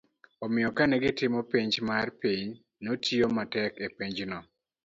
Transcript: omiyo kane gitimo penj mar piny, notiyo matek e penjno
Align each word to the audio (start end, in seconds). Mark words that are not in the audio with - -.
omiyo 0.45 0.69
kane 0.77 0.95
gitimo 1.03 1.39
penj 1.51 1.73
mar 1.89 2.07
piny, 2.21 2.47
notiyo 2.83 3.27
matek 3.35 3.73
e 3.85 3.87
penjno 3.97 4.39